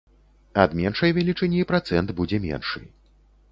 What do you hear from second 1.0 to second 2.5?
велічыні працэнт будзе